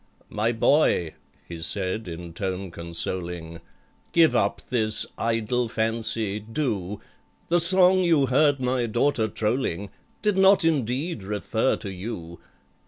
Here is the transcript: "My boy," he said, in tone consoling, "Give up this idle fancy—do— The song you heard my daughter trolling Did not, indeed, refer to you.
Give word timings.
"My 0.31 0.51
boy," 0.51 1.13
he 1.47 1.61
said, 1.61 2.07
in 2.07 2.33
tone 2.33 2.71
consoling, 2.71 3.61
"Give 4.13 4.35
up 4.35 4.59
this 4.71 5.05
idle 5.15 5.69
fancy—do— 5.69 6.99
The 7.49 7.59
song 7.59 7.99
you 7.99 8.25
heard 8.25 8.59
my 8.59 8.87
daughter 8.87 9.27
trolling 9.27 9.91
Did 10.23 10.37
not, 10.37 10.65
indeed, 10.65 11.21
refer 11.23 11.75
to 11.75 11.91
you. 11.91 12.39